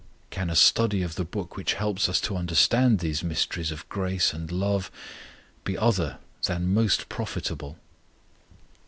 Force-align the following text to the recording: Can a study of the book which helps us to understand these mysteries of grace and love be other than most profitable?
Can 0.31 0.49
a 0.49 0.55
study 0.55 1.03
of 1.03 1.13
the 1.13 1.23
book 1.23 1.55
which 1.55 1.75
helps 1.75 2.09
us 2.09 2.19
to 2.21 2.35
understand 2.35 2.97
these 2.97 3.23
mysteries 3.23 3.69
of 3.69 3.87
grace 3.87 4.33
and 4.33 4.51
love 4.51 4.89
be 5.63 5.77
other 5.77 6.17
than 6.47 6.73
most 6.73 7.07
profitable? 7.07 7.77